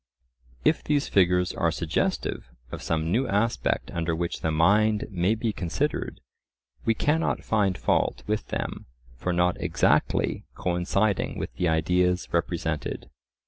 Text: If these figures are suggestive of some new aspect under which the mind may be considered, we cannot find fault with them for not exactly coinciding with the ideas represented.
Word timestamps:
If 0.65 0.83
these 0.83 1.07
figures 1.07 1.53
are 1.53 1.69
suggestive 1.69 2.49
of 2.71 2.81
some 2.81 3.11
new 3.11 3.27
aspect 3.27 3.91
under 3.91 4.15
which 4.15 4.41
the 4.41 4.49
mind 4.51 5.05
may 5.11 5.35
be 5.35 5.53
considered, 5.53 6.21
we 6.85 6.95
cannot 6.95 7.43
find 7.43 7.77
fault 7.77 8.23
with 8.25 8.47
them 8.47 8.87
for 9.15 9.31
not 9.31 9.61
exactly 9.61 10.43
coinciding 10.55 11.37
with 11.37 11.53
the 11.53 11.67
ideas 11.67 12.27
represented. 12.31 13.11